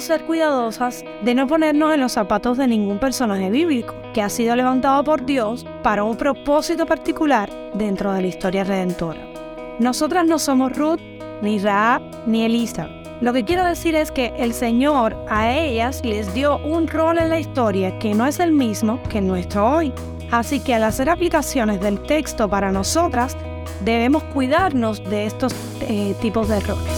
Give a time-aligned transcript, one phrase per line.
[0.00, 4.56] ser cuidadosas de no ponernos en los zapatos de ningún personaje bíblico que ha sido
[4.56, 9.20] levantado por Dios para un propósito particular dentro de la historia redentora.
[9.78, 11.00] Nosotras no somos Ruth,
[11.42, 12.88] ni Raab, ni Elisa.
[13.20, 17.30] Lo que quiero decir es que el Señor a ellas les dio un rol en
[17.30, 19.92] la historia que no es el mismo que nuestro hoy.
[20.30, 23.36] Así que al hacer aplicaciones del texto para nosotras,
[23.84, 26.97] debemos cuidarnos de estos eh, tipos de errores.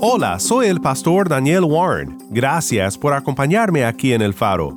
[0.00, 2.18] Hola, soy el pastor Daniel Warren.
[2.30, 4.76] Gracias por acompañarme aquí en El Faro.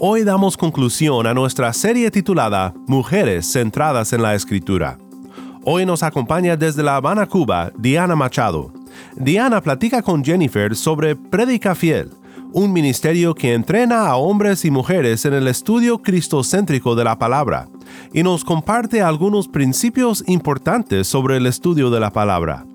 [0.00, 4.98] Hoy damos conclusión a nuestra serie titulada Mujeres centradas en la Escritura.
[5.62, 8.72] Hoy nos acompaña desde La Habana, Cuba, Diana Machado.
[9.14, 12.10] Diana platica con Jennifer sobre Predica Fiel,
[12.52, 17.68] un ministerio que entrena a hombres y mujeres en el estudio cristocéntrico de la palabra,
[18.12, 22.66] y nos comparte algunos principios importantes sobre el estudio de la palabra.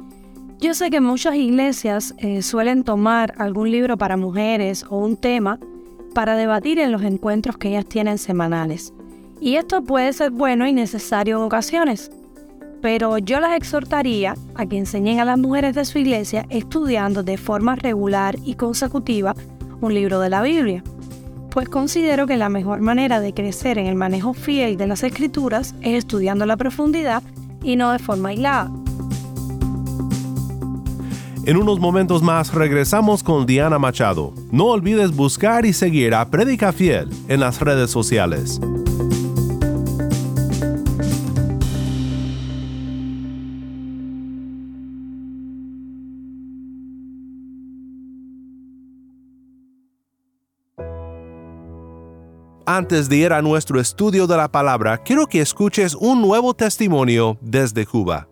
[0.62, 5.58] Yo sé que muchas iglesias eh, suelen tomar algún libro para mujeres o un tema
[6.14, 8.94] para debatir en los encuentros que ellas tienen semanales.
[9.40, 12.12] Y esto puede ser bueno y necesario en ocasiones,
[12.80, 17.38] pero yo las exhortaría a que enseñen a las mujeres de su iglesia estudiando de
[17.38, 19.36] forma regular y consecutiva
[19.82, 20.84] un libro de la Biblia,
[21.50, 25.74] pues considero que la mejor manera de crecer en el manejo fiel de las escrituras
[25.82, 27.24] es estudiando la profundidad
[27.64, 28.72] y no de forma aislada.
[31.44, 34.32] En unos momentos más regresamos con Diana Machado.
[34.52, 38.60] No olvides buscar y seguir a Predica Fiel en las redes sociales.
[52.68, 57.40] Antes de ir a nuestro estudio de la palabra, quiero que escuches un nuevo testimonio
[57.42, 58.31] desde Cuba.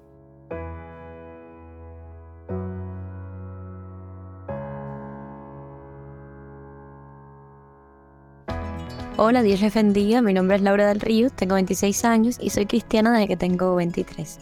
[9.21, 10.21] Hola, Dios les bendiga.
[10.21, 13.75] Mi nombre es Laura del Río, tengo 26 años y soy cristiana desde que tengo
[13.75, 14.39] 23.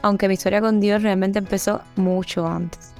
[0.00, 2.94] Aunque mi historia con Dios realmente empezó mucho antes.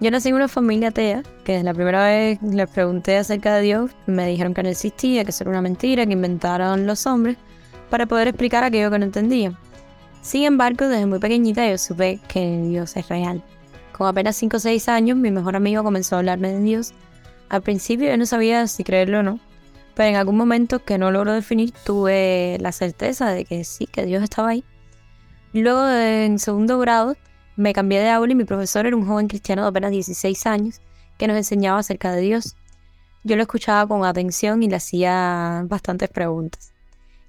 [0.00, 3.62] Yo nací en una familia atea, que desde la primera vez les pregunté acerca de
[3.62, 7.38] Dios, me dijeron que no existía, que era una mentira, que inventaron los hombres,
[7.88, 9.58] para poder explicar aquello que no entendía.
[10.20, 13.42] Sin embargo, desde muy pequeñita yo supe que Dios es real.
[13.96, 16.92] Con apenas 5 o 6 años, mi mejor amigo comenzó a hablarme de Dios.
[17.48, 19.40] Al principio yo no sabía si creerlo o no,
[19.94, 24.04] pero en algún momento que no logro definir tuve la certeza de que sí, que
[24.04, 24.64] Dios estaba ahí.
[25.52, 27.16] Luego en segundo grado
[27.56, 30.80] me cambié de aula y mi profesor era un joven cristiano de apenas 16 años
[31.16, 32.56] que nos enseñaba acerca de Dios.
[33.22, 36.74] Yo lo escuchaba con atención y le hacía bastantes preguntas.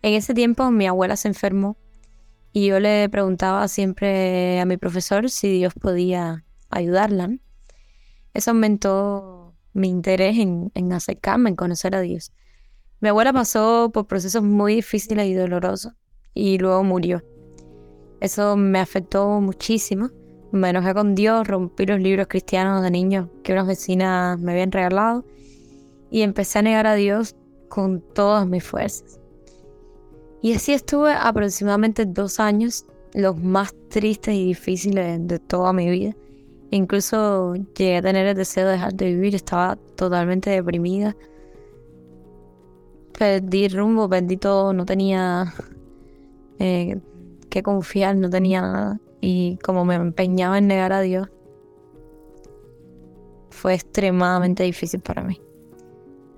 [0.01, 1.77] En ese tiempo mi abuela se enfermó
[2.51, 7.29] y yo le preguntaba siempre a mi profesor si Dios podía ayudarla.
[8.33, 12.31] Eso aumentó mi interés en, en acercarme, en conocer a Dios.
[13.05, 15.93] Mi abuela pasó por procesos muy difíciles y dolorosos
[16.33, 17.23] y luego murió.
[18.19, 20.09] Eso me afectó muchísimo.
[20.51, 24.71] Me enojé con Dios, rompí los libros cristianos de niños que unas vecinas me habían
[24.71, 25.23] regalado
[26.09, 27.35] y empecé a negar a Dios
[27.69, 29.19] con todas mis fuerzas.
[30.41, 36.15] Y así estuve aproximadamente dos años, los más tristes y difíciles de toda mi vida.
[36.71, 41.15] Incluso llegué a tener el deseo de dejar de vivir, estaba totalmente deprimida
[43.17, 45.53] perdí rumbo, perdí todo, no tenía
[46.59, 46.99] eh,
[47.49, 48.99] que confiar, no tenía nada.
[49.21, 51.29] Y como me empeñaba en negar a Dios,
[53.49, 55.41] fue extremadamente difícil para mí.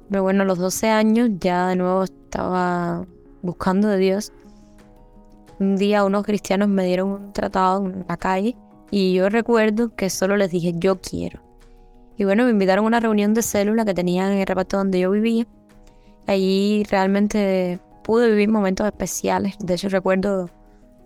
[0.09, 3.05] Pero bueno, a los 12 años ya de nuevo estaba
[3.41, 4.31] buscando de Dios.
[5.59, 8.55] Un día unos cristianos me dieron un tratado en la calle
[8.91, 11.41] y yo recuerdo que solo les dije yo quiero.
[12.15, 14.99] Y bueno, me invitaron a una reunión de célula que tenían en el reparto donde
[14.99, 15.45] yo vivía.
[16.27, 19.55] Allí realmente pude vivir momentos especiales.
[19.59, 20.49] De hecho, recuerdo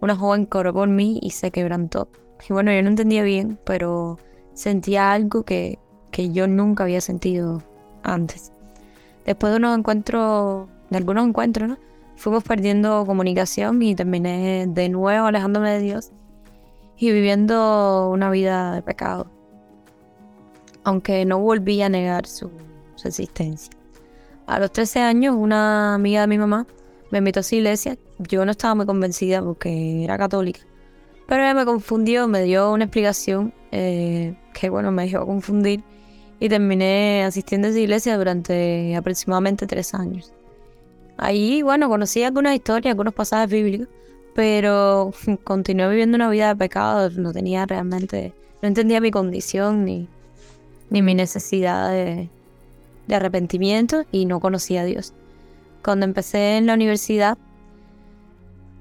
[0.01, 2.09] una joven corrió por mí y se quebrantó.
[2.49, 4.17] Y bueno, yo no entendía bien, pero
[4.53, 5.77] sentía algo que,
[6.09, 7.61] que yo nunca había sentido
[8.03, 8.51] antes.
[9.25, 11.77] Después de unos encuentros, de algunos encuentros, ¿no?
[12.15, 16.11] fuimos perdiendo comunicación y terminé de nuevo alejándome de Dios
[16.97, 19.27] y viviendo una vida de pecado.
[20.83, 22.51] Aunque no volví a negar su
[23.03, 23.80] existencia.
[24.51, 26.67] A los 13 años, una amiga de mi mamá
[27.09, 27.97] me invitó a su iglesia.
[28.19, 30.59] Yo no estaba muy convencida porque era católica.
[31.25, 35.81] Pero ella me confundió, me dio una explicación eh, que, bueno, me dejó confundir.
[36.41, 40.33] Y terminé asistiendo a esa iglesia durante aproximadamente tres años.
[41.15, 43.87] Ahí, bueno, conocí algunas historias, algunos pasajes bíblicos,
[44.35, 45.13] pero
[45.45, 47.09] continué viviendo una vida de pecado.
[47.11, 50.09] No tenía realmente, no entendía mi condición ni,
[50.89, 52.29] ni mi necesidad de,
[53.07, 55.13] de arrepentimiento y no conocía a Dios.
[55.83, 57.37] Cuando empecé en la universidad,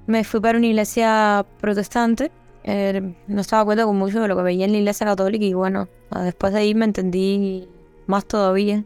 [0.07, 2.31] me fui para una iglesia protestante.
[2.63, 5.45] Eh, no estaba de acuerdo con mucho de lo que veía en la iglesia católica
[5.45, 5.87] y bueno,
[6.23, 7.67] después de ahí me entendí
[8.05, 8.83] más todavía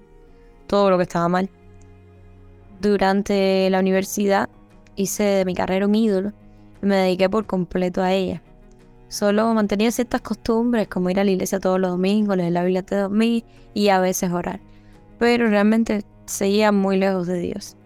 [0.68, 1.50] todo lo que estaba mal.
[2.80, 4.50] Durante la universidad
[4.96, 6.34] hice de mi carrera un ídolo
[6.86, 8.42] me dediqué por completo a ella.
[9.08, 12.82] Solo mantenía ciertas costumbres como ir a la iglesia todos los domingos, leer la Biblia
[12.82, 13.44] de dormir
[13.74, 14.60] y a veces orar.
[15.18, 17.78] Pero realmente seguía muy lejos de Dios.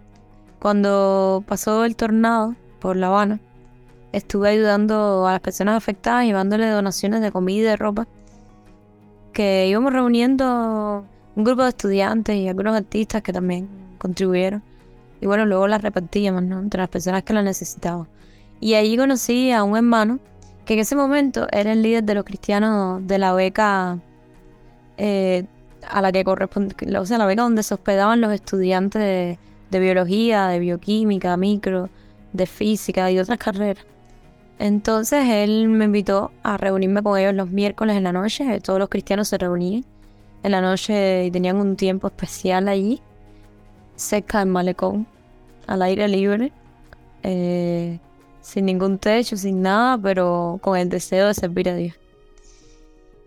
[0.59, 3.39] Cuando pasó el tornado por La Habana,
[4.11, 8.07] estuve ayudando a las personas afectadas, llevándole donaciones de comida y de ropa,
[9.33, 11.05] que íbamos reuniendo
[11.35, 14.63] un grupo de estudiantes y algunos artistas que también contribuyeron.
[15.21, 18.07] Y bueno, luego las repartíamos entre las personas que la necesitaban.
[18.59, 20.19] Y allí conocí a un hermano
[20.65, 23.99] que en ese momento era el líder de los cristianos de la beca
[24.97, 25.45] eh,
[25.87, 29.37] a la que corresponde, o sea, la beca donde se hospedaban los estudiantes
[29.69, 31.89] de, biología, de bioquímica, micro,
[32.33, 33.85] de física y otras carreras.
[34.59, 38.59] Entonces él me invitó a reunirme con ellos los miércoles en la noche.
[38.59, 39.85] Todos los cristianos se reunían
[40.43, 43.01] en la noche y tenían un tiempo especial allí,
[43.95, 45.07] cerca del malecón,
[45.67, 46.51] al aire libre,
[47.23, 47.99] eh,
[48.41, 51.98] sin ningún techo, sin nada, pero con el deseo de servir a Dios.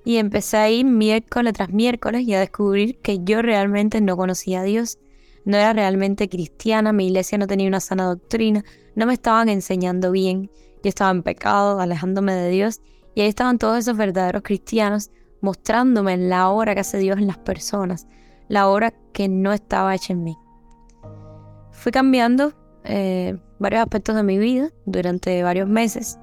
[0.04, 4.60] Y empecé a ir miércoles tras miércoles y a descubrir que yo realmente no conocía
[4.60, 4.98] a Dios
[5.44, 8.64] no era realmente cristiana, mi iglesia no tenía una sana doctrina,
[8.94, 10.50] no me estaban enseñando bien,
[10.82, 12.80] yo estaba en pecado, alejándome de Dios,
[13.14, 15.10] y ahí estaban todos esos verdaderos cristianos
[15.40, 18.06] mostrándome la obra que hace Dios en las personas,
[18.48, 20.36] la obra que no estaba hecha en mí.
[21.72, 22.52] Fui cambiando
[22.84, 26.18] eh, varios aspectos de mi vida durante varios meses.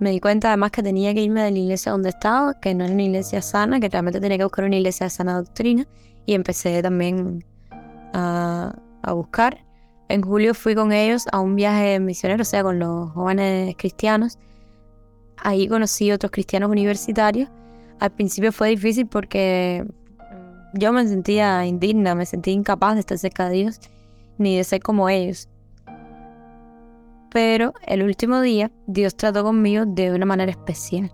[0.00, 2.84] Me di cuenta además que tenía que irme de la iglesia donde estaba, que no
[2.84, 5.86] era una iglesia sana, que realmente tenía que buscar una iglesia de sana doctrina.
[6.24, 7.44] Y empecé también
[8.12, 8.74] a,
[9.12, 9.64] buscar.
[10.08, 14.38] En julio fui con ellos a un viaje misionero, o sea, con los jóvenes cristianos.
[15.38, 17.48] Ahí conocí otros cristianos universitarios.
[17.98, 19.84] Al principio fue difícil porque
[20.74, 23.80] yo me sentía indigna, me sentía incapaz de estar cerca de Dios,
[24.36, 25.48] ni de ser como ellos.
[27.30, 31.12] Pero el último día Dios trató conmigo de una manera especial.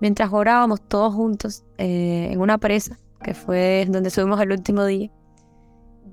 [0.00, 5.10] Mientras orábamos todos juntos eh, en una presa, que fue donde subimos el último día,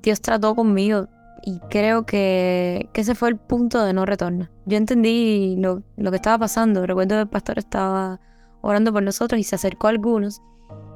[0.02, 1.08] Dios trató conmigo
[1.44, 4.50] y creo que, ese fue el punto de no retorno.
[4.66, 6.86] Yo entendí lo, que estaba pasando.
[6.86, 8.20] Recuerdo que el pastor estaba
[8.62, 10.42] orando por nosotros y se acercó a algunos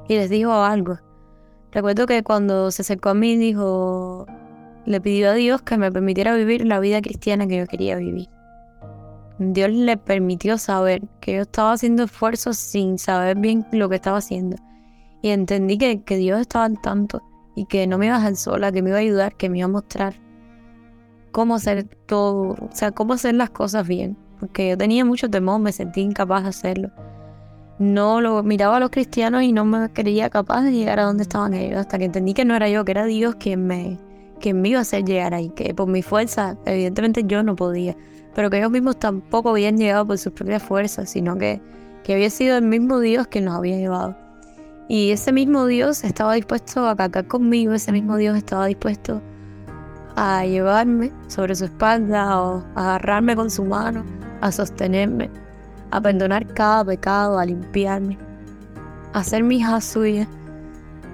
[0.08, 1.00] y les dijo algo.
[1.72, 4.28] Recuerdo que cuando se acercó a mí dijo,
[4.86, 8.30] le pidió a Dios que me permitiera vivir la vida cristiana que yo quería vivir.
[9.40, 14.18] Dios le permitió saber que yo estaba haciendo esfuerzos sin saber bien lo que estaba
[14.18, 14.58] haciendo.
[15.22, 17.22] Y entendí que, que Dios estaba al tanto
[17.56, 19.60] y que no me iba a dejar sola, que me iba a ayudar, que me
[19.60, 20.16] iba a mostrar
[21.36, 25.60] cómo hacer todo, o sea, cómo hacer las cosas bien, porque yo tenía mucho temor,
[25.60, 26.92] me sentí incapaz de hacerlo.
[27.78, 31.24] No lo miraba a los cristianos y no me creía capaz de llegar a donde
[31.24, 33.98] estaban ellos, hasta que entendí que no era yo, que era Dios quien me,
[34.40, 37.98] quien me iba a hacer llegar ahí, que por mi fuerza, evidentemente yo no podía,
[38.36, 41.62] pero que ellos mismos tampoco habían llegado por sus propias fuerzas, sino que,
[42.04, 44.16] que había sido el mismo Dios quien nos había llevado.
[44.88, 49.22] Y ese mismo Dios estaba dispuesto a cacar conmigo, ese mismo Dios estaba dispuesto
[50.16, 54.04] a llevarme sobre su espalda o a agarrarme con su mano,
[54.42, 55.30] a sostenerme,
[55.92, 58.18] a perdonar cada pecado, a limpiarme,
[59.14, 60.28] a ser mi hija suya,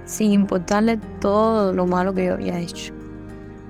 [0.05, 2.93] sin importarle todo lo malo que yo había hecho.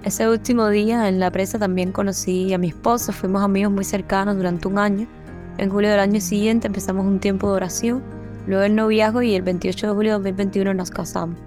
[0.03, 4.35] Ese último día en la presa también conocí a mi esposo, fuimos amigos muy cercanos
[4.35, 5.07] durante un año.
[5.59, 8.03] En julio del año siguiente empezamos un tiempo de oración
[8.47, 11.37] luego el noviazgo y el 28 de julio de 2021 nos casamos.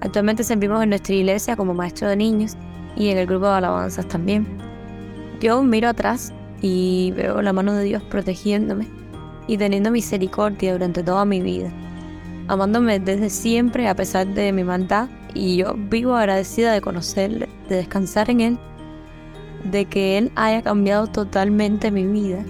[0.00, 2.56] Actualmente servimos en nuestra iglesia como maestro de niños
[2.96, 4.46] y en el grupo de alabanzas también.
[5.40, 8.86] Yo miro atrás y veo la mano de Dios protegiéndome
[9.48, 11.72] y teniendo misericordia durante toda mi vida,
[12.46, 15.08] amándome desde siempre a pesar de mi maldad
[15.38, 18.58] y yo vivo agradecida de conocerle, de descansar en Él,
[19.70, 22.44] de que Él haya cambiado totalmente mi vida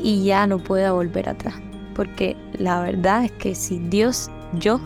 [0.00, 1.54] y ya no pueda volver atrás,
[1.94, 4.80] porque la verdad es que sin Dios yo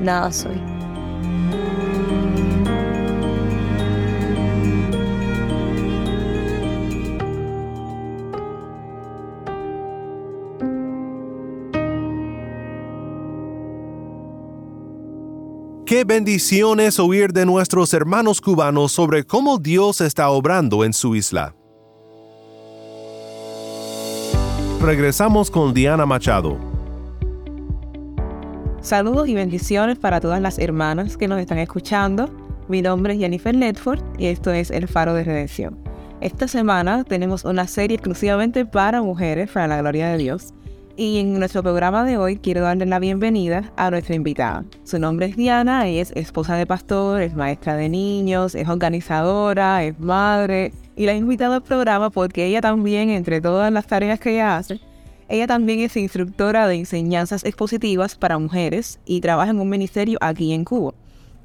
[0.00, 0.79] nada soy.
[15.90, 21.56] Qué bendiciones oír de nuestros hermanos cubanos sobre cómo Dios está obrando en su isla.
[24.80, 26.56] Regresamos con Diana Machado.
[28.80, 32.30] Saludos y bendiciones para todas las hermanas que nos están escuchando.
[32.68, 35.76] Mi nombre es Jennifer Netford y esto es El Faro de Redención.
[36.20, 40.54] Esta semana tenemos una serie exclusivamente para mujeres, para la gloria de Dios.
[40.96, 44.64] Y en nuestro programa de hoy quiero darle la bienvenida a nuestra invitada.
[44.84, 49.98] Su nombre es Diana, es esposa de pastor, es maestra de niños, es organizadora, es
[49.98, 50.72] madre.
[50.96, 54.58] Y la he invitado al programa porque ella también, entre todas las tareas que ella
[54.58, 54.80] hace,
[55.28, 60.52] ella también es instructora de enseñanzas expositivas para mujeres y trabaja en un ministerio aquí
[60.52, 60.92] en Cuba.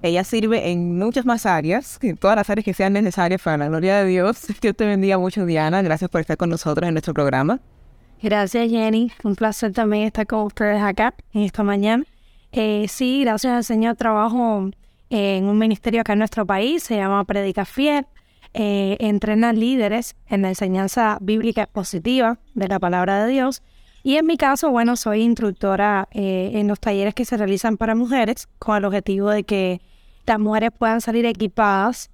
[0.02, 3.68] Ella sirve en muchas más áreas, en todas las áreas que sean necesarias para la
[3.70, 4.38] gloria de Dios.
[4.62, 5.82] Dios te bendiga mucho, Diana.
[5.82, 7.60] Gracias por estar con nosotros en nuestro programa.
[8.22, 9.12] Gracias, Jenny.
[9.24, 12.06] Un placer también estar con ustedes acá en esta mañana.
[12.52, 14.70] Eh, sí, gracias al Señor trabajo
[15.10, 18.06] en un ministerio acá en nuestro país, se llama Predica Fiel.
[18.54, 23.62] Eh, entrena líderes en la enseñanza bíblica positiva de la palabra de Dios.
[24.02, 27.96] Y en mi caso, bueno, soy instructora eh, en los talleres que se realizan para
[27.96, 29.82] mujeres con el objetivo de que
[30.26, 32.10] las mujeres puedan salir equipadas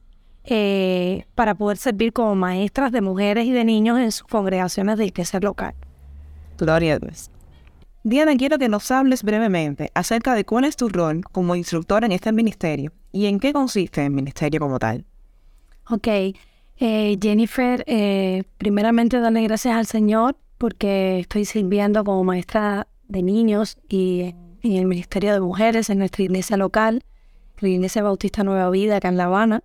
[1.36, 5.40] para poder servir como maestras de mujeres y de niños en sus congregaciones de iglesia
[5.40, 5.76] local.
[6.62, 7.32] Gloria a Dios.
[8.04, 12.12] Diana, quiero que nos hables brevemente acerca de cuál es tu rol como instructora en
[12.12, 15.04] este ministerio y en qué consiste el ministerio como tal.
[15.90, 23.24] Ok, eh, Jennifer, eh, primeramente darle gracias al Señor porque estoy sirviendo como maestra de
[23.24, 27.04] niños y en el Ministerio de Mujeres en nuestra iglesia local,
[27.60, 29.64] la Iglesia Bautista Nueva Vida acá en La Habana.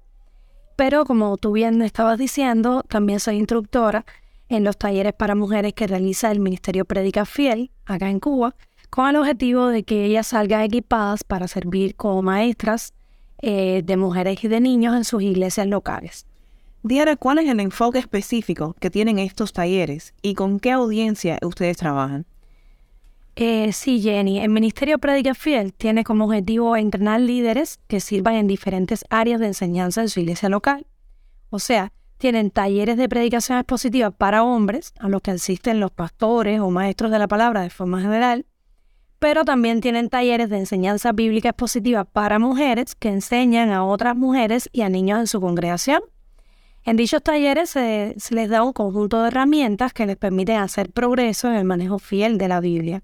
[0.76, 4.06] Pero como tú bien estabas diciendo, también soy instructora
[4.48, 8.54] en los talleres para mujeres que realiza el Ministerio Predica Fiel acá en Cuba,
[8.90, 12.94] con el objetivo de que ellas salgan equipadas para servir como maestras
[13.42, 16.26] eh, de mujeres y de niños en sus iglesias locales.
[16.82, 21.76] Diana, ¿cuál es el enfoque específico que tienen estos talleres y con qué audiencia ustedes
[21.76, 22.26] trabajan?
[23.34, 28.46] Eh, sí, Jenny, el Ministerio Predica Fiel tiene como objetivo entrenar líderes que sirvan en
[28.46, 30.86] diferentes áreas de enseñanza en su iglesia local.
[31.50, 36.60] O sea, tienen talleres de predicación expositiva para hombres, a los que asisten los pastores
[36.60, 38.46] o maestros de la palabra de forma general,
[39.18, 44.68] pero también tienen talleres de enseñanza bíblica expositiva para mujeres que enseñan a otras mujeres
[44.72, 46.02] y a niños en su congregación.
[46.84, 51.48] En dichos talleres se, les da un conjunto de herramientas que les permiten hacer progreso
[51.48, 53.02] en el manejo fiel de la Biblia.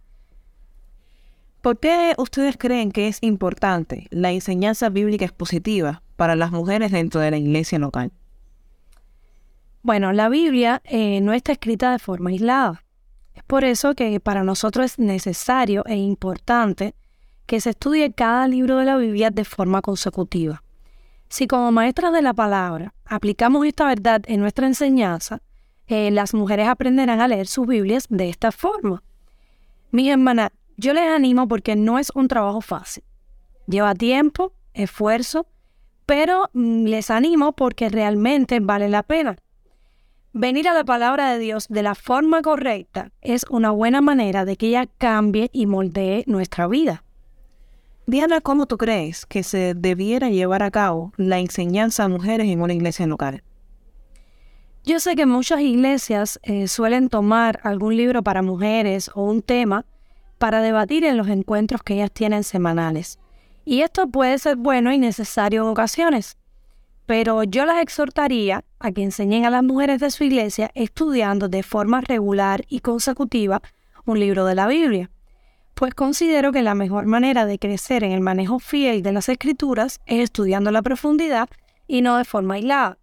[1.62, 7.20] ¿Por qué ustedes creen que es importante la enseñanza bíblica expositiva para las mujeres dentro
[7.20, 8.12] de la iglesia local?
[9.82, 12.84] Bueno, la Biblia eh, no está escrita de forma aislada.
[13.34, 16.94] Es por eso que para nosotros es necesario e importante
[17.46, 20.62] que se estudie cada libro de la Biblia de forma consecutiva.
[21.28, 25.42] Si como maestras de la palabra aplicamos esta verdad en nuestra enseñanza,
[25.88, 29.02] eh, las mujeres aprenderán a leer sus Biblias de esta forma.
[29.90, 33.02] Mis hermanas, yo les animo porque no es un trabajo fácil.
[33.66, 35.48] Lleva tiempo, esfuerzo,
[36.06, 39.36] pero mm, les animo porque realmente vale la pena.
[40.34, 44.56] Venir a la palabra de Dios de la forma correcta es una buena manera de
[44.56, 47.04] que ella cambie y moldee nuestra vida.
[48.06, 52.62] Diana, ¿cómo tú crees que se debiera llevar a cabo la enseñanza a mujeres en
[52.62, 53.42] una iglesia local?
[54.84, 59.84] Yo sé que muchas iglesias eh, suelen tomar algún libro para mujeres o un tema
[60.38, 63.18] para debatir en los encuentros que ellas tienen semanales.
[63.66, 66.38] Y esto puede ser bueno y necesario en ocasiones,
[67.06, 71.62] pero yo las exhortaría a que enseñen a las mujeres de su iglesia estudiando de
[71.62, 73.62] forma regular y consecutiva
[74.04, 75.10] un libro de la Biblia,
[75.74, 80.00] pues considero que la mejor manera de crecer en el manejo fiel de las escrituras
[80.06, 81.48] es estudiando la profundidad
[81.86, 82.98] y no de forma aislada.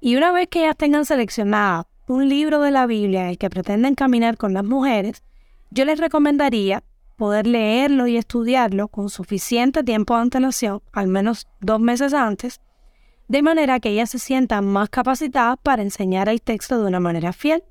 [0.00, 3.48] Y una vez que ellas tengan seleccionado un libro de la Biblia en el que
[3.48, 5.22] pretenden caminar con las mujeres,
[5.70, 6.82] yo les recomendaría
[7.16, 12.60] poder leerlo y estudiarlo con suficiente tiempo de antelación, al menos dos meses antes,
[13.28, 17.32] de manera que ellas se sientan más capacitadas para enseñar el texto de una manera
[17.32, 17.64] fiel.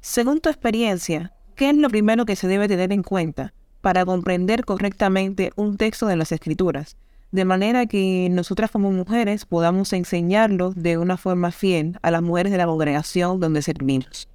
[0.00, 4.64] Según tu experiencia, ¿qué es lo primero que se debe tener en cuenta para comprender
[4.64, 6.96] correctamente un texto de las escrituras?
[7.32, 12.50] De manera que nosotras como mujeres podamos enseñarlo de una forma fiel a las mujeres
[12.50, 14.28] de la congregación donde servimos.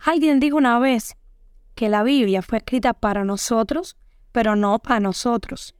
[0.00, 1.16] Alguien dijo una vez
[1.74, 3.96] que la Biblia fue escrita para nosotros,
[4.32, 5.74] pero no para nosotros.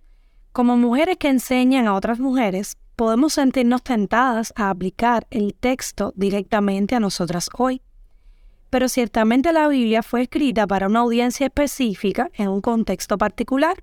[0.52, 6.94] Como mujeres que enseñan a otras mujeres, podemos sentirnos tentadas a aplicar el texto directamente
[6.94, 7.82] a nosotras hoy
[8.70, 13.82] pero ciertamente la Biblia fue escrita para una audiencia específica en un contexto particular.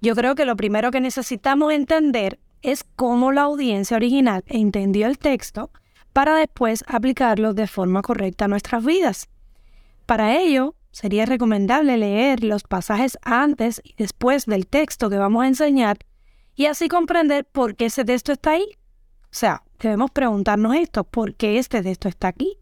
[0.00, 5.18] Yo creo que lo primero que necesitamos entender es cómo la audiencia original entendió el
[5.18, 5.70] texto
[6.12, 9.28] para después aplicarlo de forma correcta a nuestras vidas.
[10.06, 15.48] Para ello, sería recomendable leer los pasajes antes y después del texto que vamos a
[15.48, 15.98] enseñar
[16.54, 18.66] y así comprender por qué ese texto está ahí.
[19.24, 22.58] O sea, debemos preguntarnos esto, ¿por qué este texto está aquí?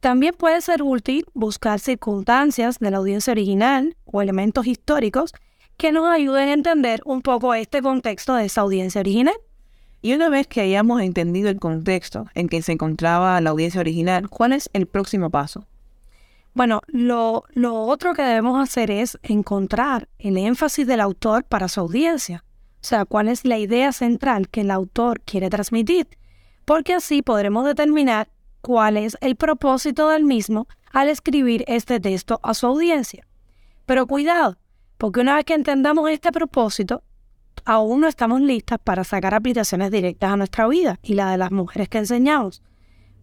[0.00, 5.32] También puede ser útil buscar circunstancias de la audiencia original o elementos históricos
[5.76, 9.34] que nos ayuden a entender un poco este contexto de esa audiencia original.
[10.00, 14.28] Y una vez que hayamos entendido el contexto en que se encontraba la audiencia original,
[14.28, 15.66] ¿cuál es el próximo paso?
[16.54, 22.44] Bueno, lo, otro que debemos hacer es encontrar el énfasis del autor para su audiencia.
[22.82, 26.08] O sea, cuál es la idea central que el autor quiere transmitir,
[26.64, 28.28] porque así podremos determinar
[28.60, 33.26] cuál es el propósito del mismo al escribir este texto a su audiencia.
[33.86, 34.58] Pero cuidado,
[34.98, 37.02] porque una vez que entendamos este propósito,
[37.64, 41.50] aún no estamos listas para sacar aplicaciones directas a nuestra vida y la de las
[41.50, 42.62] mujeres que enseñamos,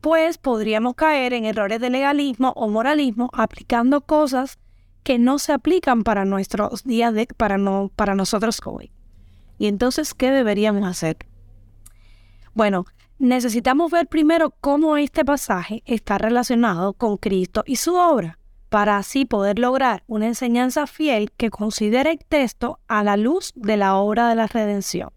[0.02, 4.60] pues podríamos caer en errores de legalismo o moralismo aplicando cosas
[5.04, 8.92] que no se aplican para nuestros días de, para no para nosotros hoy.
[9.58, 11.18] Y entonces, ¿qué deberíamos hacer?
[12.54, 12.86] Bueno,
[13.18, 18.40] necesitamos ver primero cómo este pasaje está relacionado con Cristo y su obra,
[18.70, 23.78] para así poder lograr una enseñanza fiel que considere el texto a la luz de
[23.78, 25.10] la obra de la redención.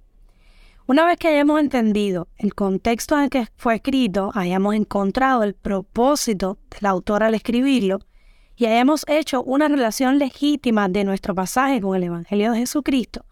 [0.87, 5.55] Una vez que hayamos entendido el contexto en el que fue escrito, hayamos encontrado el
[5.55, 8.01] propósito del autor al escribirlo
[8.57, 13.25] y hayamos hecho una relación legítima de nuestro pasaje con el Evangelio de Jesucristo,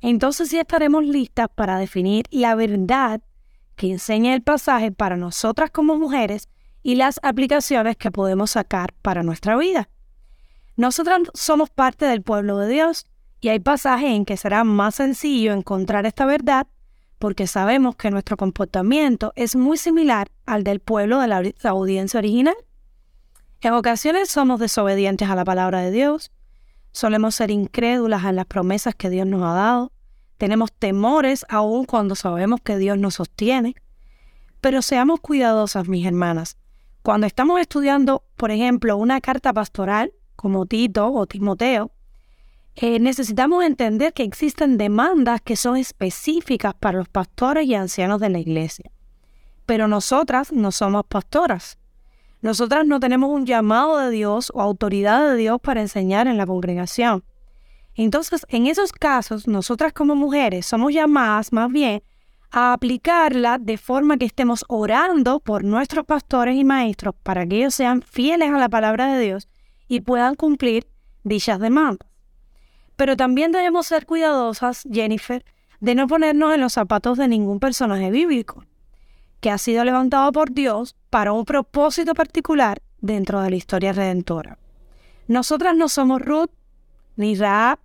[0.00, 3.22] entonces sí estaremos listas para definir la verdad
[3.76, 6.48] que enseña el pasaje para nosotras como mujeres
[6.82, 9.88] y las aplicaciones que podemos sacar para nuestra vida.
[10.76, 13.06] Nosotras somos parte del pueblo de Dios
[13.40, 16.66] y hay pasajes en que será más sencillo encontrar esta verdad
[17.18, 22.56] porque sabemos que nuestro comportamiento es muy similar al del pueblo de la audiencia original.
[23.60, 26.30] En ocasiones somos desobedientes a la palabra de Dios,
[26.92, 29.92] solemos ser incrédulas en las promesas que Dios nos ha dado,
[30.38, 33.74] tenemos temores aún cuando sabemos que Dios nos sostiene.
[34.60, 36.56] Pero seamos cuidadosas, mis hermanas.
[37.02, 41.92] Cuando estamos estudiando, por ejemplo, una carta pastoral, como Tito o Timoteo,
[42.76, 48.30] eh, necesitamos entender que existen demandas que son específicas para los pastores y ancianos de
[48.30, 48.90] la iglesia.
[49.64, 51.78] Pero nosotras no somos pastoras.
[52.42, 56.46] Nosotras no tenemos un llamado de Dios o autoridad de Dios para enseñar en la
[56.46, 57.24] congregación.
[57.94, 62.02] Entonces, en esos casos, nosotras como mujeres somos llamadas más bien
[62.50, 67.74] a aplicarla de forma que estemos orando por nuestros pastores y maestros para que ellos
[67.74, 69.48] sean fieles a la palabra de Dios
[69.86, 70.88] y puedan cumplir
[71.22, 72.13] dichas demandas.
[72.96, 75.44] Pero también debemos ser cuidadosas, Jennifer,
[75.80, 78.64] de no ponernos en los zapatos de ningún personaje bíblico
[79.44, 84.58] que ha sido levantado por Dios para un propósito particular dentro de la historia redentora.
[85.28, 86.50] Nosotras no somos Ruth,
[87.16, 87.78] ni Raab,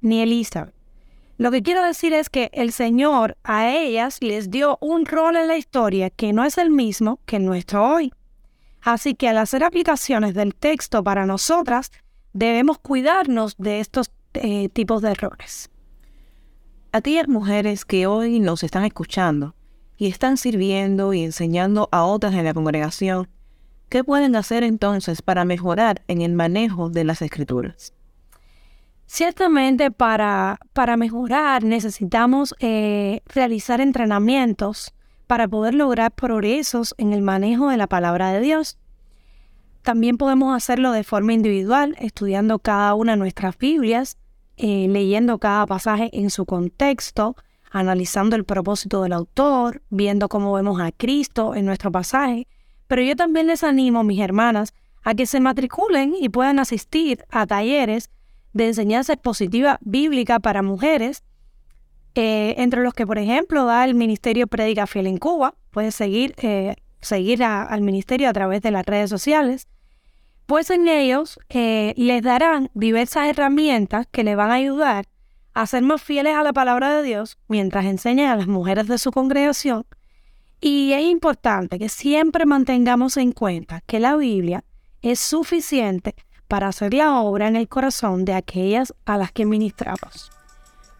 [0.00, 0.74] ni Elizabeth.
[1.36, 5.46] Lo que quiero decir es que el Señor a ellas les dio un rol en
[5.46, 8.12] la historia que no es el mismo que nuestro hoy.
[8.82, 11.92] Así que al hacer aplicaciones del texto para nosotras,
[12.32, 15.70] debemos cuidarnos de estos eh, tipos de errores.
[16.92, 19.54] A Aquellas mujeres que hoy nos están escuchando
[19.96, 23.28] y están sirviendo y enseñando a otras en la congregación,
[23.88, 27.94] ¿qué pueden hacer entonces para mejorar en el manejo de las escrituras?
[29.06, 34.94] Ciertamente para, para mejorar necesitamos eh, realizar entrenamientos
[35.26, 38.78] para poder lograr progresos en el manejo de la palabra de Dios.
[39.82, 44.16] También podemos hacerlo de forma individual, estudiando cada una de nuestras Biblias,
[44.56, 47.36] eh, leyendo cada pasaje en su contexto,
[47.70, 52.46] analizando el propósito del autor, viendo cómo vemos a Cristo en nuestro pasaje.
[52.86, 57.46] Pero yo también les animo, mis hermanas, a que se matriculen y puedan asistir a
[57.46, 58.10] talleres
[58.52, 61.22] de enseñanza expositiva bíblica para mujeres
[62.14, 65.54] eh, entre los que, por ejemplo, da el Ministerio Prédica Fiel en Cuba.
[65.70, 69.66] Puedes seguir, eh, seguir al ministerio a través de las redes sociales.
[70.46, 75.06] Pues en ellos les darán diversas herramientas que le van a ayudar
[75.54, 78.98] a ser más fieles a la palabra de Dios mientras enseñan a las mujeres de
[78.98, 79.86] su congregación.
[80.60, 84.64] Y es importante que siempre mantengamos en cuenta que la Biblia
[85.02, 86.14] es suficiente
[86.48, 90.30] para hacer la obra en el corazón de aquellas a las que ministramos.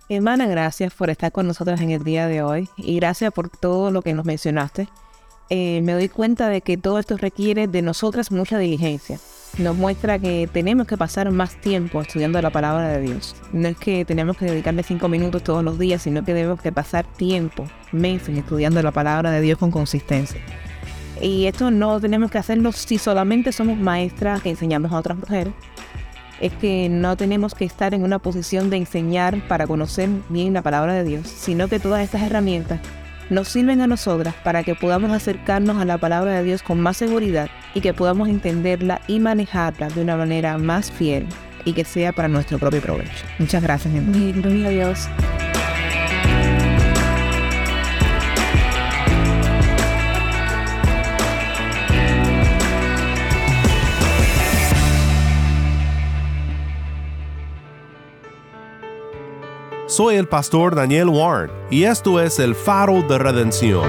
[0.09, 3.91] Hermana, gracias por estar con nosotros en el día de hoy y gracias por todo
[3.91, 4.89] lo que nos mencionaste.
[5.51, 9.19] Eh, me doy cuenta de que todo esto requiere de nosotras mucha diligencia.
[9.59, 13.37] Nos muestra que tenemos que pasar más tiempo estudiando la palabra de Dios.
[13.53, 16.73] No es que tenemos que dedicarle cinco minutos todos los días, sino que debemos que
[16.73, 20.41] pasar tiempo, meses, estudiando la palabra de Dios con consistencia.
[21.21, 25.55] Y esto no tenemos que hacerlo si solamente somos maestras que enseñamos a otras mujeres,
[26.41, 30.63] es que no tenemos que estar en una posición de enseñar para conocer bien la
[30.63, 32.81] palabra de Dios, sino que todas estas herramientas
[33.31, 36.97] nos sirven a nosotras para que podamos acercarnos a la palabra de Dios con más
[36.97, 41.27] seguridad y que podamos entenderla y manejarla de una manera más fiel
[41.65, 43.25] y que sea para nuestro propio provecho.
[43.39, 44.33] Muchas gracias, gente.
[44.33, 45.09] Gloria a Dios.
[59.97, 63.89] Soy el pastor Daniel Warren y esto es el faro de redención.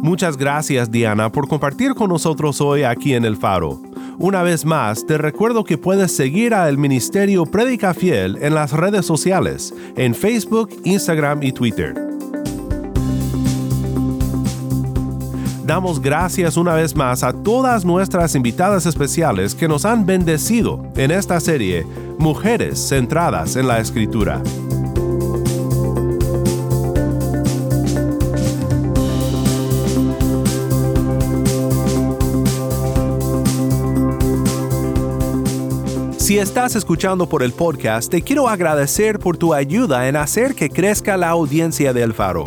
[0.00, 3.82] Muchas gracias Diana por compartir con nosotros hoy aquí en el faro.
[4.16, 8.72] Una vez más, te recuerdo que puedes seguir a el Ministerio Predica Fiel en las
[8.72, 12.05] redes sociales, en Facebook, Instagram y Twitter.
[15.66, 21.10] Damos gracias una vez más a todas nuestras invitadas especiales que nos han bendecido en
[21.10, 21.84] esta serie
[22.18, 24.40] Mujeres Centradas en la Escritura.
[36.16, 40.70] Si estás escuchando por el podcast, te quiero agradecer por tu ayuda en hacer que
[40.70, 42.46] crezca la audiencia del faro.